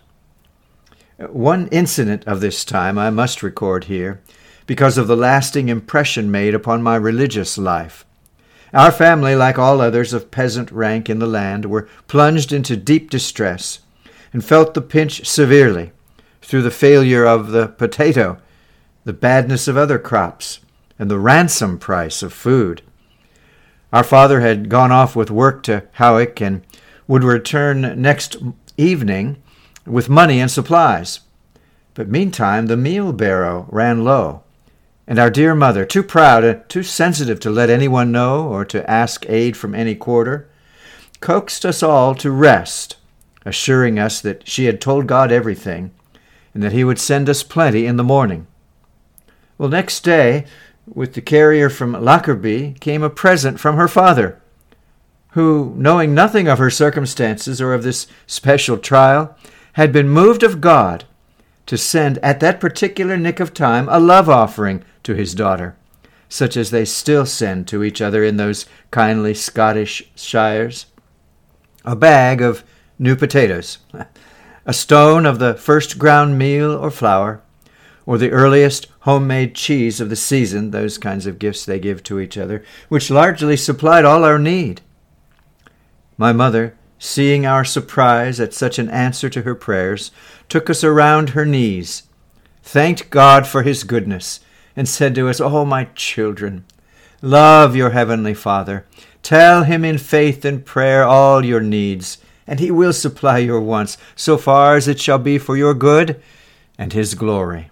One 1.18 1.68
incident 1.70 2.24
of 2.28 2.42
this 2.42 2.64
time 2.64 2.98
I 2.98 3.10
must 3.10 3.44
record 3.44 3.86
here, 3.86 4.22
because 4.66 4.98
of 4.98 5.08
the 5.08 5.16
lasting 5.16 5.70
impression 5.70 6.30
made 6.30 6.54
upon 6.54 6.84
my 6.84 6.96
religious 6.96 7.58
life. 7.58 8.06
Our 8.74 8.92
family, 8.92 9.36
like 9.36 9.58
all 9.58 9.80
others 9.80 10.14
of 10.14 10.30
peasant 10.30 10.72
rank 10.72 11.10
in 11.10 11.20
the 11.20 11.26
land, 11.26 11.66
were 11.66 11.88
plunged 12.08 12.52
into 12.52 12.76
deep 12.76 13.10
distress 13.10 13.80
and 14.34 14.44
felt 14.44 14.74
the 14.74 14.82
pinch 14.82 15.26
severely 15.26 15.92
through 16.42 16.62
the 16.62 16.72
failure 16.72 17.26
of 17.26 17.52
the 17.52 17.68
potato, 17.68 18.40
the 19.06 19.14
badness 19.14 19.68
of 19.68 19.78
other 19.78 19.98
crops, 19.98 20.60
and 21.00 21.12
the 21.12 21.20
ransom 21.20 21.77
price 21.77 22.24
of 22.24 22.34
food. 22.34 22.82
Our 23.94 24.04
father 24.04 24.42
had 24.42 24.70
gone 24.70 24.92
off 24.92 25.16
with 25.16 25.32
work 25.32 25.63
to 25.63 25.84
Hawick 25.98 26.42
and 26.42 26.62
would 27.08 27.24
return 27.24 28.01
next 28.01 28.38
evening 28.75 29.42
with 29.86 30.10
money 30.10 30.39
and 30.39 30.51
supplies. 30.51 31.22
But 31.94 32.10
meantime 32.10 32.68
the 32.68 32.77
meal 32.77 33.13
barrow 33.13 33.68
ran 33.72 34.04
low, 34.04 34.44
and 35.08 35.18
our 35.18 35.30
dear 35.30 35.56
mother, 35.56 35.86
too 35.86 36.04
proud 36.04 36.44
and 36.44 36.68
too 36.70 36.84
sensitive 36.84 37.39
to 37.39 37.50
let 37.50 37.70
anyone 37.70 38.12
know 38.12 38.48
or 38.48 38.66
to 38.66 38.88
ask 38.89 39.25
aid 39.27 39.56
from 39.56 39.74
any 39.74 39.96
quarter, 39.96 40.48
coaxed 41.22 41.66
us 41.66 41.82
all 41.82 42.13
to 42.16 42.30
rest, 42.30 42.98
assuring 43.46 43.98
us 43.98 44.22
that 44.22 44.48
she 44.48 44.66
had 44.66 44.82
told 44.82 45.08
God 45.08 45.32
everything 45.32 45.92
and 46.54 46.62
that 46.62 46.74
he 46.74 46.84
would 46.84 47.00
send 47.00 47.30
us 47.30 47.42
plenty 47.42 47.86
in 47.86 47.98
the 47.98 48.04
morning. 48.04 48.48
Well, 49.58 49.70
next 49.70 50.04
day, 50.04 50.46
with 50.88 51.13
the 51.13 51.22
carrier 51.22 51.70
from 51.70 51.94
Lockerbie, 51.94 52.75
came 52.79 53.03
a 53.03 53.10
present 53.10 53.60
from 53.60 53.75
her 53.75 53.88
father, 53.88 54.41
who, 55.32 55.74
knowing 55.75 56.13
nothing 56.13 56.48
of 56.48 56.58
her 56.58 56.70
circumstances 56.70 57.62
or 57.62 57.74
of 57.74 57.84
this 57.84 58.08
special 58.25 58.77
trial, 58.77 59.36
had 59.74 59.91
been 59.91 60.10
moved 60.10 60.44
of 60.44 60.62
God 60.62 61.06
to 61.67 61.77
send 61.77 62.17
at 62.20 62.39
that 62.39 62.60
particular 62.60 63.17
nick 63.17 63.39
of 63.39 63.53
time 63.53 63.88
a 63.89 64.00
love 64.00 64.29
offering 64.29 64.84
to 65.03 65.13
his 65.13 65.36
daughter, 65.36 65.75
such 66.29 66.58
as 66.58 66.72
they 66.72 66.86
still 66.86 67.25
send 67.25 67.67
to 67.67 67.84
each 67.84 68.01
other 68.01 68.24
in 68.24 68.38
those 68.38 68.65
kindly 68.89 69.34
Scottish 69.34 70.10
shires. 70.15 70.88
A 71.86 71.96
bag 71.96 72.41
of 72.41 72.63
new 72.98 73.15
potatoes, 73.15 73.79
a 74.65 74.74
stone 74.74 75.25
of 75.25 75.39
the 75.39 75.53
first 75.53 76.00
ground 76.00 76.38
meal 76.38 76.72
or 76.72 76.89
flour, 76.89 77.41
or 78.08 78.18
the 78.18 78.32
earliest 78.32 78.88
homemade 79.02 79.54
cheese 79.54 80.02
of 80.02 80.10
the 80.10 80.16
season, 80.16 80.72
those 80.72 80.98
kinds 80.98 81.28
of 81.28 81.38
gifts 81.38 81.64
they 81.64 81.80
give 81.80 82.02
to 82.02 82.20
each 82.20 82.40
other, 82.40 82.64
which 82.90 83.12
largely 83.12 83.56
supplied 83.56 84.06
all 84.06 84.24
our 84.24 84.40
need. 84.40 84.82
My 86.18 86.34
mother, 86.34 86.76
seeing 86.98 87.46
our 87.46 87.64
surprise 87.64 88.40
at 88.40 88.56
such 88.56 88.80
an 88.80 88.90
answer 88.90 89.30
to 89.30 89.44
her 89.44 89.54
prayers, 89.54 90.10
took 90.50 90.72
us 90.72 90.84
around 90.84 91.30
her 91.30 91.46
knees, 91.46 92.04
thanked 92.64 93.12
God 93.12 93.46
for 93.46 93.62
his 93.62 93.84
goodness, 93.84 94.40
and 94.76 94.90
said 94.90 95.14
to 95.14 95.30
us, 95.30 95.40
Oh, 95.40 95.66
my 95.66 95.86
children, 95.94 96.66
love 97.22 97.76
your 97.76 97.92
heavenly 97.92 98.34
Father. 98.34 98.88
Tell 99.22 99.66
him 99.66 99.86
in 99.86 100.00
faith 100.00 100.44
and 100.44 100.66
prayer 100.66 101.04
all 101.04 101.46
your 101.46 101.62
needs 101.62 102.18
and 102.48 102.60
he 102.60 102.72
will 102.72 102.94
supply 102.94 103.40
your 103.40 103.60
wants, 103.60 103.98
so 104.16 104.38
far 104.38 104.78
as 104.78 104.88
it 104.88 105.00
shall 105.00 105.20
be 105.20 105.38
for 105.38 105.58
your 105.58 105.74
good 105.74 106.22
and 106.78 106.94
his 106.94 107.14
glory. 107.14 107.70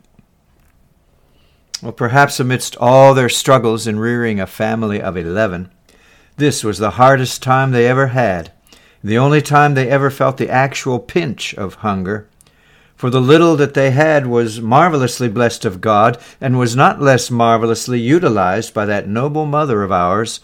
Well, 1.82 1.92
perhaps 1.92 2.40
amidst 2.40 2.78
all 2.78 3.14
their 3.14 3.30
struggles 3.30 3.86
in 3.86 4.00
rearing 4.00 4.40
a 4.40 4.48
family 4.48 5.02
of 5.02 5.18
eleven, 5.18 5.72
this 6.38 6.64
was 6.64 6.80
the 6.80 6.92
hardest 6.92 7.44
time 7.44 7.72
they 7.72 7.88
ever 7.88 8.08
had, 8.08 8.52
the 9.04 9.18
only 9.18 9.42
time 9.42 9.74
they 9.74 9.90
ever 9.90 10.10
felt 10.10 10.38
the 10.38 10.50
actual 10.50 11.00
pinch 11.00 11.54
of 11.54 11.76
hunger. 11.76 12.28
For 12.96 13.10
the 13.10 13.22
little 13.22 13.56
that 13.58 13.74
they 13.74 13.92
had 13.92 14.26
was 14.26 14.62
marvelously 14.62 15.28
blessed 15.28 15.66
of 15.66 15.82
God, 15.82 16.18
and 16.40 16.58
was 16.58 16.76
not 16.76 17.02
less 17.02 17.30
marvelously 17.30 18.00
utilized 18.00 18.74
by 18.74 18.86
that 18.86 19.08
noble 19.08 19.46
mother 19.46 19.84
of 19.84 19.92
ours, 19.92 20.40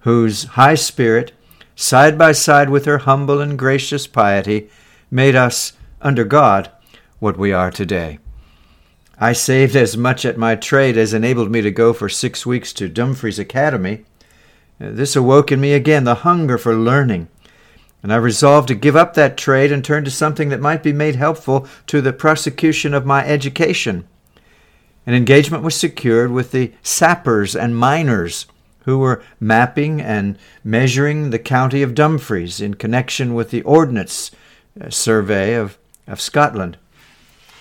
whose 0.00 0.44
high 0.44 0.76
spirit 0.76 1.32
side 1.74 2.16
by 2.16 2.32
side 2.32 2.70
with 2.70 2.86
her 2.86 2.98
humble 2.98 3.40
and 3.40 3.58
gracious 3.58 4.06
piety, 4.06 4.70
made 5.10 5.34
us, 5.34 5.74
under 6.00 6.24
God, 6.24 6.70
what 7.18 7.36
we 7.36 7.52
are 7.52 7.70
today. 7.70 8.18
I 9.18 9.32
saved 9.32 9.74
as 9.76 9.96
much 9.96 10.26
at 10.26 10.36
my 10.36 10.56
trade 10.56 10.98
as 10.98 11.14
enabled 11.14 11.50
me 11.50 11.62
to 11.62 11.70
go 11.70 11.94
for 11.94 12.08
six 12.08 12.44
weeks 12.44 12.72
to 12.74 12.88
Dumfries 12.88 13.38
Academy. 13.38 14.04
This 14.78 15.16
awoke 15.16 15.50
in 15.50 15.58
me 15.58 15.72
again 15.72 16.04
the 16.04 16.16
hunger 16.16 16.58
for 16.58 16.74
learning, 16.74 17.28
and 18.02 18.12
I 18.12 18.16
resolved 18.16 18.68
to 18.68 18.74
give 18.74 18.94
up 18.94 19.14
that 19.14 19.38
trade 19.38 19.72
and 19.72 19.82
turn 19.82 20.04
to 20.04 20.10
something 20.10 20.50
that 20.50 20.60
might 20.60 20.82
be 20.82 20.92
made 20.92 21.16
helpful 21.16 21.66
to 21.86 22.02
the 22.02 22.12
prosecution 22.12 22.92
of 22.92 23.06
my 23.06 23.24
education. 23.24 24.06
An 25.06 25.14
engagement 25.14 25.62
was 25.62 25.74
secured 25.74 26.30
with 26.30 26.52
the 26.52 26.74
sappers 26.82 27.56
and 27.56 27.74
miners 27.74 28.44
who 28.84 28.98
were 28.98 29.22
mapping 29.40 29.98
and 30.00 30.36
measuring 30.62 31.30
the 31.30 31.38
county 31.38 31.80
of 31.80 31.94
Dumfries 31.94 32.60
in 32.60 32.74
connection 32.74 33.32
with 33.32 33.50
the 33.50 33.62
Ordnance 33.62 34.30
uh, 34.78 34.90
Survey 34.90 35.54
of, 35.54 35.78
of 36.06 36.20
Scotland. 36.20 36.76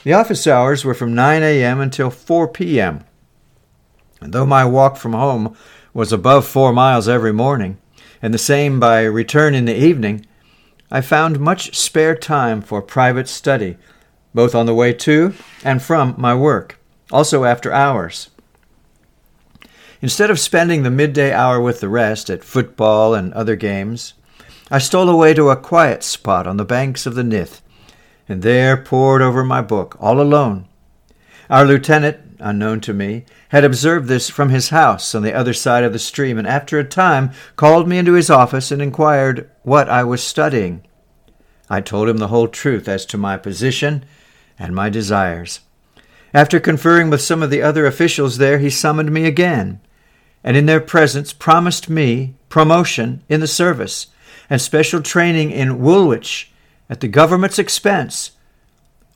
The 0.06 0.14
office 0.14 0.46
hours 0.46 0.86
were 0.86 0.94
from 0.94 1.16
9 1.16 1.42
a.m. 1.42 1.82
until 1.82 2.12
4 2.12 2.50
p.m. 2.50 3.04
And 4.22 4.34
though 4.34 4.46
my 4.46 4.64
walk 4.64 4.98
from 4.98 5.14
home 5.14 5.58
was 5.96 6.14
above 6.14 6.46
four 6.46 6.72
miles 6.72 7.08
every 7.08 7.34
morning, 7.34 7.80
and 8.22 8.32
the 8.32 8.38
same 8.38 8.80
by 8.80 9.02
return 9.02 9.56
in 9.56 9.66
the 9.66 9.76
evening, 9.76 10.28
I 10.92 11.02
found 11.02 11.40
much 11.40 11.76
spare 11.76 12.16
time 12.16 12.62
for 12.62 12.84
private 12.84 13.28
study, 13.28 13.78
both 14.32 14.54
on 14.54 14.68
the 14.68 14.76
way 14.76 14.94
to 14.94 15.34
and 15.64 15.82
from 15.82 16.14
my 16.20 16.36
work, 16.36 16.78
also 17.12 17.44
after 17.44 17.74
hours. 17.74 18.30
Instead 20.04 20.30
of 20.30 20.40
spending 20.40 20.84
the 20.84 20.92
midday 20.92 21.34
hour 21.34 21.60
with 21.60 21.80
the 21.80 21.90
rest 21.90 22.30
at 22.30 22.44
football 22.44 23.16
and 23.16 23.34
other 23.34 23.56
games, 23.56 24.14
I 24.70 24.78
stole 24.78 25.10
away 25.10 25.34
to 25.34 25.50
a 25.50 25.58
quiet 25.58 26.04
spot 26.04 26.46
on 26.46 26.58
the 26.58 26.64
banks 26.64 27.08
of 27.08 27.16
the 27.16 27.24
Nith, 27.24 27.62
and 28.27 28.41
there 28.41 28.75
pored 28.75 29.22
over 29.22 29.44
my 29.44 29.62
book, 29.62 29.96
all 30.00 30.20
alone. 30.20 30.67
Our 31.50 31.65
lieutenant, 31.65 32.38
unknown 32.39 32.82
to 32.82 32.94
me, 32.94 33.25
had 33.50 33.63
observed 33.63 34.08
this 34.08 34.29
from 34.29 34.50
his 34.50 34.70
house 34.70 35.13
on 35.13 35.22
the 35.22 35.34
other 35.34 35.53
side 35.53 35.84
of 35.84 35.94
the 35.94 36.00
stream, 36.00 36.38
and 36.38 36.48
after 36.48 36.79
a 36.79 36.84
time 36.84 37.32
called 37.55 37.88
me 37.88 37.98
into 37.98 38.13
his 38.13 38.29
office 38.29 38.72
and 38.72 38.82
inquired 38.82 39.50
what 39.63 39.89
I 39.89 40.03
was 40.03 40.24
studying. 40.24 40.84
I 41.70 41.82
told 41.82 42.10
him 42.10 42.17
the 42.17 42.27
whole 42.27 42.48
truth 42.48 42.88
as 42.88 43.05
to 43.08 43.17
my 43.17 43.38
position 43.38 44.05
and 44.58 44.75
my 44.75 44.89
desires. 44.89 45.62
After 46.34 46.60
conferring 46.60 47.10
with 47.10 47.22
some 47.22 47.41
of 47.41 47.50
the 47.50 47.62
other 47.62 47.86
officials 47.86 48.38
there, 48.38 48.60
he 48.60 48.70
summoned 48.70 49.12
me 49.12 49.25
again, 49.25 49.79
and 50.44 50.58
in 50.58 50.65
their 50.65 50.82
presence 50.82 51.32
promised 51.32 51.89
me 51.89 52.36
promotion 52.50 53.24
in 53.29 53.39
the 53.39 53.48
service 53.48 54.08
and 54.50 54.62
special 54.62 55.01
training 55.01 55.51
in 55.51 55.79
Woolwich 55.79 56.51
at 56.89 57.01
the 57.01 57.08
government's 57.08 57.60
expense 57.60 58.32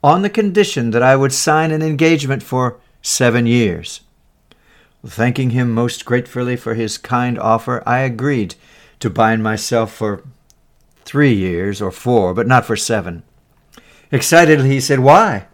on 0.03 0.21
the 0.21 0.29
condition 0.29 0.91
that 0.91 1.03
I 1.03 1.15
would 1.15 1.33
sign 1.33 1.71
an 1.71 1.81
engagement 1.81 2.43
for 2.43 2.79
seven 3.01 3.45
years. 3.45 4.01
Thanking 5.05 5.51
him 5.51 5.71
most 5.71 6.05
gratefully 6.05 6.55
for 6.55 6.73
his 6.73 6.97
kind 6.97 7.39
offer, 7.39 7.83
I 7.85 7.99
agreed 7.99 8.55
to 8.99 9.09
bind 9.09 9.43
myself 9.43 9.93
for 9.93 10.23
three 11.05 11.33
years 11.33 11.81
or 11.81 11.91
four, 11.91 12.33
but 12.33 12.47
not 12.47 12.65
for 12.65 12.75
seven. 12.75 13.23
Excitedly, 14.11 14.69
he 14.69 14.79
said, 14.79 14.99
Why? 14.99 15.47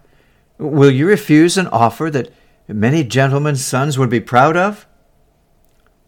Will 0.57 0.91
you 0.91 1.07
refuse 1.07 1.57
an 1.57 1.67
offer 1.67 2.09
that 2.11 2.31
many 2.67 3.03
gentlemen's 3.03 3.63
sons 3.63 3.97
would 3.97 4.09
be 4.09 4.19
proud 4.19 4.57
of? 4.57 4.87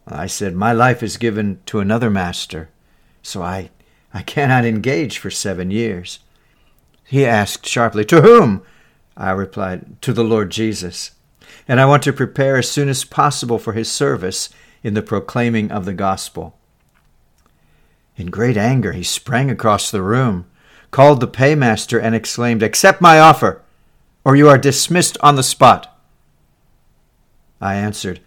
I 0.08 0.28
said, 0.28 0.56
My 0.56 0.72
life 0.72 1.04
is 1.04 1.18
given 1.18 1.60
to 1.68 1.80
another 1.80 2.10
master, 2.10 2.70
so 3.22 3.42
I, 3.42 3.70
I 4.14 4.22
cannot 4.22 4.66
engage 4.66 5.18
for 5.18 5.30
seven 5.30 5.72
years. 5.72 6.20
He 7.04 7.26
asked 7.26 7.66
sharply, 7.66 8.06
To 8.06 8.22
whom? 8.22 8.64
I 9.16 9.32
replied, 9.32 10.02
To 10.02 10.14
the 10.14 10.24
Lord 10.24 10.52
Jesus. 10.52 11.12
And 11.68 11.80
I 11.80 11.86
want 11.86 12.04
to 12.04 12.14
prepare 12.14 12.58
as 12.58 12.70
soon 12.70 12.90
as 12.90 13.04
possible 13.04 13.60
for 13.60 13.74
his 13.74 13.92
service 13.92 14.50
in 14.84 14.94
the 14.94 15.02
proclaiming 15.02 15.72
of 15.72 15.86
the 15.86 15.94
gospel. 15.94 16.58
In 18.16 18.28
great 18.28 18.58
anger, 18.58 18.94
he 18.94 19.04
sprang 19.04 19.52
across 19.52 19.92
the 19.92 20.02
room, 20.02 20.46
called 20.92 21.20
the 21.20 21.28
paymaster, 21.28 22.00
and 22.02 22.16
exclaimed, 22.16 22.64
Accept 22.64 23.02
my 23.02 23.20
offer, 23.20 23.62
or 24.24 24.36
you 24.36 24.50
are 24.50 24.58
dismissed 24.58 25.18
on 25.22 25.36
the 25.36 25.44
spot. 25.44 25.98
I 27.62 27.76
answered, 27.76 28.20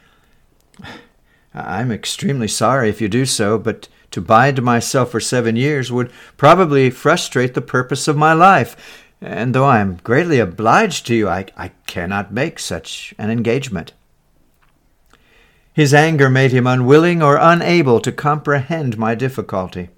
I'm 1.53 1.91
extremely 1.91 2.49
sorry 2.49 2.89
if 2.89 3.01
you 3.01 3.09
do 3.09 3.27
so, 3.27 3.59
but 3.59 3.89
to 4.13 4.21
bind 4.21 4.63
myself 4.63 5.11
for 5.11 5.21
seven 5.21 5.57
years 5.57 5.91
would 5.91 6.13
probably 6.37 6.91
frustrate 6.91 7.55
the 7.55 7.61
purpose 7.61 8.09
of 8.09 8.17
my 8.17 8.33
life, 8.33 9.07
and 9.21 9.55
though 9.55 9.65
I 9.65 9.81
am 9.81 10.01
greatly 10.03 10.39
obliged 10.39 11.07
to 11.07 11.15
you, 11.15 11.29
I, 11.29 11.47
I 11.57 11.73
cannot 11.87 12.33
make 12.33 12.59
such 12.59 13.15
an 13.19 13.31
engagement. 13.31 13.93
His 15.73 15.95
anger 15.95 16.29
made 16.29 16.53
him 16.53 16.67
unwilling 16.67 17.23
or 17.23 17.37
unable 17.37 18.01
to 18.01 18.13
comprehend 18.13 18.99
my 18.99 19.15
difficulty. 19.15 19.91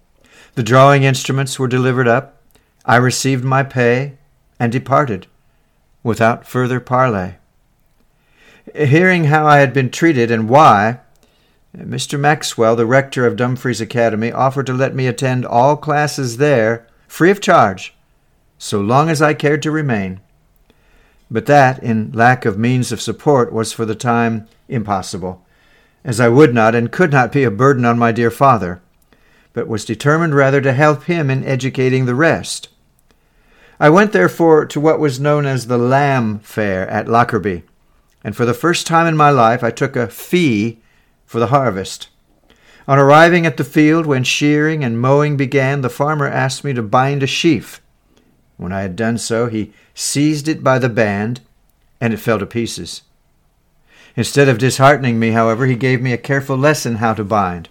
The 0.55 0.63
drawing 0.63 1.03
instruments 1.03 1.59
were 1.59 1.69
delivered 1.69 2.09
up. 2.09 2.41
I 2.85 2.97
received 2.97 3.45
my 3.45 3.63
pay 3.63 4.19
and 4.59 4.71
departed 4.71 5.27
without 6.03 6.47
further 6.47 6.81
parley. 6.81 7.37
Hearing 8.75 9.25
how 9.25 9.47
I 9.47 9.59
had 9.59 9.73
been 9.73 9.91
treated 9.91 10.31
and 10.31 10.49
why, 10.49 11.01
Mr. 11.77 12.21
Maxwell, 12.21 12.77
the 12.77 12.85
rector 12.85 13.27
of 13.27 13.37
Dumfries 13.37 13.81
Academy, 13.81 14.31
offered 14.31 14.67
to 14.67 14.75
let 14.75 14.95
me 14.95 15.07
attend 15.07 15.47
all 15.47 15.77
classes 15.77 16.37
there 16.37 16.87
free 17.09 17.31
of 17.31 17.41
charge, 17.41 17.95
so 18.59 18.79
long 18.81 19.09
as 19.09 19.23
I 19.23 19.33
cared 19.33 19.63
to 19.63 19.71
remain. 19.71 20.21
But 21.31 21.47
that, 21.47 21.83
in 21.83 22.13
lack 22.13 22.45
of 22.45 22.59
means 22.59 22.93
of 22.93 23.01
support, 23.01 23.55
was 23.55 23.73
for 23.73 23.87
the 23.87 23.95
time 23.95 24.47
impossible, 24.69 25.47
as 26.05 26.21
I 26.21 26.29
would 26.29 26.53
not 26.53 26.75
and 26.75 26.93
could 26.93 27.11
not 27.11 27.33
be 27.33 27.43
a 27.43 27.51
burden 27.51 27.87
on 27.87 27.99
my 27.99 28.13
dear 28.13 28.31
father, 28.31 28.83
but 29.55 29.67
was 29.67 29.87
determined 29.87 30.35
rather 30.35 30.61
to 30.61 30.75
help 30.75 31.05
him 31.05 31.31
in 31.31 31.43
educating 31.43 32.05
the 32.05 32.15
rest. 32.15 32.69
I 33.81 33.89
went 33.89 34.13
therefore 34.13 34.67
to 34.67 34.79
what 34.79 35.01
was 35.01 35.19
known 35.19 35.47
as 35.47 35.67
the 35.67 35.79
Lamb 35.79 36.41
Fair 36.41 36.87
at 36.91 37.09
Lockerbie, 37.09 37.63
and 38.23 38.37
for 38.37 38.45
the 38.45 38.53
first 38.53 38.87
time 38.87 39.07
in 39.07 39.17
my 39.17 39.31
life 39.31 39.65
I 39.65 39.71
took 39.71 39.97
a 39.97 40.07
fee 40.07 40.82
for 41.33 41.41
the 41.41 41.47
harvest. 41.47 42.09
On 42.87 42.99
arriving 42.99 43.47
at 43.47 43.57
the 43.57 43.65
field, 43.65 44.05
when 44.05 44.23
shearing 44.23 44.85
and 44.85 45.01
mowing 45.01 45.35
began, 45.35 45.81
the 45.81 45.89
farmer 45.89 46.29
asked 46.29 46.63
me 46.63 46.75
to 46.75 46.83
bind 46.83 47.23
a 47.23 47.27
sheaf. 47.27 47.81
When 48.59 48.71
I 48.71 48.83
had 48.83 48.97
done 48.97 49.17
so, 49.17 49.47
he 49.47 49.73
seized 49.95 50.47
it 50.47 50.63
by 50.63 50.79
the 50.79 50.91
band, 50.91 51.41
and 52.03 52.13
it 52.13 52.19
fell 52.19 52.39
to 52.39 52.45
pieces. 52.45 53.01
Instead 54.15 54.47
of 54.47 54.59
disheartening 54.59 55.19
me, 55.19 55.31
however, 55.31 55.65
he 55.65 55.75
gave 55.75 56.03
me 56.03 56.13
a 56.13 56.19
careful 56.19 56.59
lesson 56.59 56.97
how 56.97 57.15
to 57.15 57.25
bind. 57.25 57.71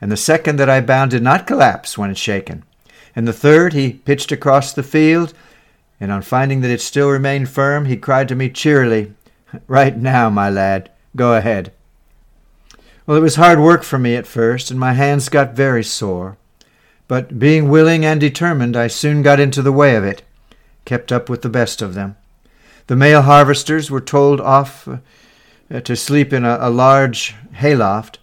And 0.00 0.12
the 0.12 0.16
second 0.16 0.56
that 0.60 0.70
I 0.70 0.80
bound 0.80 1.10
did 1.10 1.22
not 1.24 1.48
collapse 1.48 1.98
when 1.98 2.14
shaken. 2.14 2.62
And 3.16 3.26
the 3.26 3.32
third 3.32 3.72
he 3.72 3.94
pitched 3.94 4.30
across 4.30 4.72
the 4.72 4.84
field, 4.84 5.34
and 5.98 6.12
on 6.12 6.22
finding 6.22 6.60
that 6.60 6.70
it 6.70 6.80
still 6.80 7.10
remained 7.10 7.48
firm, 7.48 7.86
he 7.86 7.96
cried 7.96 8.28
to 8.28 8.36
me 8.36 8.50
cheerily, 8.50 9.12
Right 9.66 9.96
now, 9.96 10.30
my 10.30 10.48
lad, 10.48 10.92
go 11.16 11.34
ahead. 11.34 11.72
Well, 13.10 13.18
it 13.18 13.22
was 13.22 13.34
hard 13.34 13.58
work 13.58 13.82
for 13.82 13.98
me 13.98 14.14
at 14.14 14.24
first, 14.24 14.70
and 14.70 14.78
my 14.78 14.92
hands 14.92 15.28
got 15.28 15.54
very 15.54 15.82
sore. 15.82 16.38
But 17.08 17.40
being 17.40 17.68
willing 17.68 18.04
and 18.04 18.20
determined, 18.20 18.76
I 18.76 18.86
soon 18.86 19.22
got 19.22 19.40
into 19.40 19.62
the 19.62 19.72
way 19.72 19.96
of 19.96 20.04
it, 20.04 20.22
kept 20.84 21.10
up 21.10 21.28
with 21.28 21.42
the 21.42 21.48
best 21.48 21.82
of 21.82 21.94
them. 21.94 22.14
The 22.86 22.94
male 22.94 23.22
harvesters 23.22 23.90
were 23.90 24.00
told 24.00 24.40
off 24.40 24.86
uh, 24.86 25.80
to 25.80 25.96
sleep 25.96 26.32
in 26.32 26.44
a, 26.44 26.58
a 26.60 26.70
large 26.70 27.34
hayloft, 27.54 28.20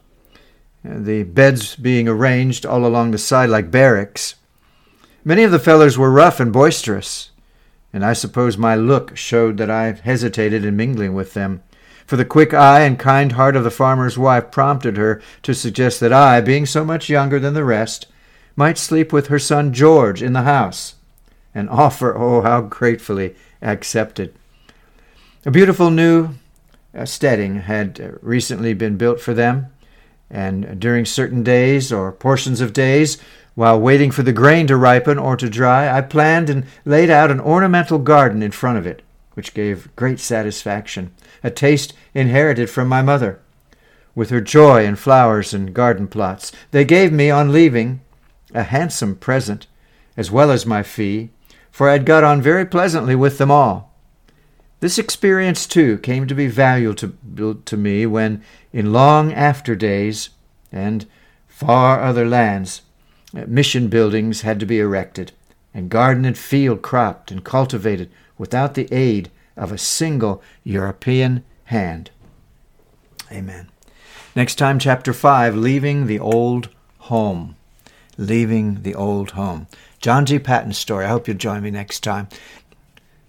uh, 0.89 0.99
the 0.99 1.23
beds 1.23 1.75
being 1.75 2.07
arranged 2.07 2.65
all 2.65 2.85
along 2.85 3.11
the 3.11 3.17
side 3.17 3.49
like 3.49 3.69
barracks. 3.69 4.35
Many 5.25 5.43
of 5.43 5.51
the 5.51 5.59
fellers 5.59 5.97
were 5.97 6.09
rough 6.09 6.39
and 6.39 6.53
boisterous, 6.53 7.31
and 7.91 8.05
I 8.05 8.13
suppose 8.13 8.57
my 8.57 8.75
look 8.75 9.17
showed 9.17 9.57
that 9.57 9.69
I 9.69 9.91
hesitated 9.91 10.63
in 10.63 10.77
mingling 10.77 11.13
with 11.13 11.33
them 11.33 11.61
for 12.07 12.15
the 12.15 12.25
quick 12.25 12.53
eye 12.53 12.81
and 12.81 12.97
kind 12.97 13.33
heart 13.33 13.55
of 13.55 13.65
the 13.65 13.69
farmer's 13.69 14.17
wife 14.17 14.49
prompted 14.49 14.95
her 14.95 15.21
to 15.43 15.53
suggest 15.53 15.99
that 15.99 16.13
I, 16.13 16.39
being 16.39 16.65
so 16.65 16.85
much 16.85 17.09
younger 17.09 17.37
than 17.37 17.53
the 17.53 17.65
rest, 17.65 18.07
might 18.55 18.77
sleep 18.77 19.11
with 19.13 19.27
her 19.27 19.37
son 19.37 19.73
George 19.73 20.23
in 20.23 20.33
the 20.33 20.43
house. 20.43 20.95
An 21.53 21.67
offer, 21.67 22.17
oh, 22.17 22.41
how 22.41 22.61
gratefully 22.61 23.35
accepted. 23.61 24.33
A 25.45 25.51
beautiful 25.51 25.91
new 25.91 26.29
uh, 26.97 27.05
steading 27.05 27.61
had 27.61 27.99
uh, 27.99 28.17
recently 28.21 28.73
been 28.73 28.97
built 28.97 29.19
for 29.19 29.33
them, 29.33 29.67
and 30.29 30.79
during 30.79 31.05
certain 31.05 31.43
days 31.43 31.91
or 31.91 32.11
portions 32.11 32.61
of 32.61 32.73
days, 32.73 33.17
while 33.53 33.79
waiting 33.79 34.11
for 34.11 34.23
the 34.23 34.31
grain 34.31 34.67
to 34.67 34.77
ripen 34.77 35.17
or 35.17 35.35
to 35.35 35.49
dry, 35.49 35.89
I 35.95 36.01
planned 36.01 36.49
and 36.49 36.65
laid 36.85 37.09
out 37.09 37.31
an 37.31 37.39
ornamental 37.39 37.99
garden 37.99 38.41
in 38.41 38.51
front 38.51 38.77
of 38.77 38.87
it, 38.87 39.01
which 39.37 39.53
gave 39.53 39.95
great 39.95 40.19
satisfaction 40.19 41.13
a 41.43 41.51
taste 41.51 41.93
inherited 42.15 42.67
from 42.71 42.87
my 42.87 43.03
mother. 43.03 43.39
With 44.15 44.31
her 44.31 44.41
joy 44.41 44.83
in 44.83 44.95
flowers 44.95 45.53
and 45.53 45.75
garden 45.75 46.07
plots, 46.07 46.51
they 46.71 46.83
gave 46.83 47.13
me, 47.13 47.29
on 47.29 47.53
leaving, 47.53 48.01
a 48.55 48.63
handsome 48.63 49.15
present, 49.15 49.67
as 50.17 50.31
well 50.31 50.49
as 50.49 50.65
my 50.65 50.81
fee, 50.81 51.29
for 51.69 51.87
I 51.87 51.91
had 51.91 52.05
got 52.07 52.23
on 52.23 52.41
very 52.41 52.65
pleasantly 52.65 53.13
with 53.13 53.37
them 53.37 53.51
all. 53.51 53.93
This 54.79 54.97
experience, 54.97 55.67
too, 55.67 55.99
came 55.99 56.25
to 56.25 56.33
be 56.33 56.47
valuable 56.47 56.95
to, 56.95 57.77
me 57.77 58.07
when, 58.07 58.41
in 58.73 58.91
long 58.91 59.31
after 59.31 59.75
days 59.75 60.31
and 60.71 61.05
far 61.47 62.01
other 62.01 62.27
lands, 62.27 62.81
mission 63.33 63.87
buildings 63.87 64.41
had 64.41 64.59
to 64.59 64.65
be 64.65 64.79
erected, 64.79 65.31
and 65.77 65.91
garden 65.91 66.25
and 66.25 66.35
field 66.35 66.81
cropped 66.81 67.29
and 67.29 67.45
cultivated 67.45 68.09
without 68.35 68.73
the 68.73 68.91
aid 68.91 69.29
of 69.55 69.71
a 69.71 69.77
single 69.77 70.41
European 70.63 71.43
hand. 71.65 72.09
Amen. 73.31 73.69
Next 74.35 74.55
time, 74.55 74.79
chapter 74.79 75.13
5 75.13 75.55
Leaving 75.55 76.07
the 76.07 76.17
Old 76.17 76.69
Home. 77.01 77.55
Leaving 78.17 78.81
the 78.81 78.95
Old 78.95 79.31
Home. 79.31 79.67
John 79.99 80.25
G. 80.25 80.39
Paton's 80.39 80.79
story. 80.79 81.05
I 81.05 81.09
hope 81.09 81.27
you'll 81.27 81.37
join 81.37 81.61
me 81.61 81.69
next 81.69 81.99
time. 81.99 82.27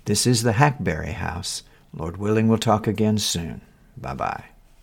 This 0.06 0.26
is 0.26 0.42
the 0.42 0.52
Hackberry 0.52 1.12
House. 1.12 1.64
Lord 1.92 2.16
willing, 2.16 2.48
we'll 2.48 2.56
talk 2.56 2.86
again 2.86 3.18
soon. 3.18 3.60
Bye 3.94 4.14
bye. 4.14 4.44